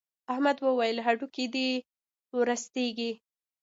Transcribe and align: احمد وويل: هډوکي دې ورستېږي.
احمد 0.33 0.57
وويل: 0.65 0.97
هډوکي 1.05 1.45
دې 1.53 1.69
ورستېږي. 2.37 3.11